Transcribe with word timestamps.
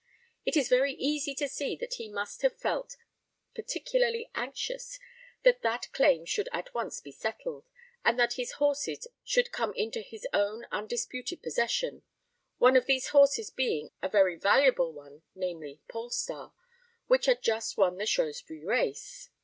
It 0.47 0.57
is 0.57 0.67
very 0.67 0.93
easy 0.93 1.35
to 1.35 1.47
see 1.47 1.75
that 1.75 1.93
he 1.93 2.09
must 2.09 2.41
have 2.41 2.57
felt 2.57 2.97
particularly 3.53 4.31
anxious 4.33 4.97
that 5.43 5.61
that 5.61 5.91
claim 5.93 6.25
should 6.25 6.49
at 6.51 6.73
once 6.73 6.99
be 7.01 7.11
settled, 7.11 7.67
and 8.03 8.17
that 8.19 8.33
his 8.33 8.53
horses 8.53 9.05
should 9.23 9.51
come 9.51 9.75
into 9.75 10.01
his 10.01 10.25
own 10.33 10.65
undisputed 10.71 11.43
possession, 11.43 12.01
one 12.57 12.75
of 12.75 12.87
these 12.87 13.09
horses 13.09 13.51
being 13.51 13.91
a 14.01 14.09
very 14.09 14.37
valuable 14.37 14.91
one, 14.91 15.21
namely, 15.35 15.81
Polestar, 15.87 16.51
which 17.05 17.27
had 17.27 17.43
just 17.43 17.77
won 17.77 17.97
the 17.97 18.07
Shrewsbury 18.07 18.65
race. 18.65 19.29